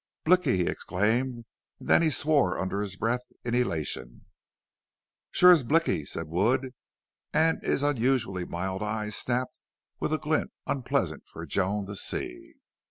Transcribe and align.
"Blicky!" 0.23 0.57
he 0.57 0.65
exclaimed, 0.65 1.45
and 1.79 1.87
then 1.87 2.01
he 2.01 2.09
swore 2.09 2.57
under 2.57 2.81
his 2.81 2.95
breath 2.95 3.21
in 3.43 3.53
elation. 3.53 4.25
"Shore 5.29 5.51
is 5.51 5.63
Blicky!" 5.63 6.05
said 6.05 6.27
Wood, 6.27 6.73
and 7.35 7.61
his 7.61 7.83
unusually 7.83 8.43
mild 8.45 8.81
eyes 8.81 9.15
snapped 9.15 9.59
with 9.99 10.11
a 10.11 10.17
glint 10.17 10.51
unpleasant 10.65 11.27
for 11.27 11.45
Joan 11.45 11.85
to 11.85 11.95
see. 11.95 12.55